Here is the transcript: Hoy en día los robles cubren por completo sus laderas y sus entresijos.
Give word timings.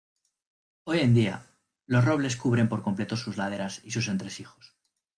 Hoy 0.83 1.01
en 1.01 1.13
día 1.13 1.45
los 1.85 2.03
robles 2.03 2.35
cubren 2.35 2.67
por 2.69 2.81
completo 2.81 3.15
sus 3.15 3.37
laderas 3.37 3.81
y 3.85 3.91
sus 3.91 4.07
entresijos. 4.07 4.75